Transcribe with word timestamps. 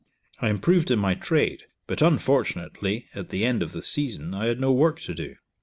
I 0.41 0.49
improved 0.49 0.89
in 0.89 0.97
my 0.97 1.13
trade, 1.13 1.65
but, 1.85 2.01
unfortunately, 2.01 3.05
at 3.13 3.29
the 3.29 3.45
end 3.45 3.61
of 3.61 3.71
the 3.71 3.83
season 3.83 4.33
I 4.33 4.47
had 4.47 4.59
no 4.59 4.71
work 4.71 4.99
to 5.01 5.13
do. 5.13 5.35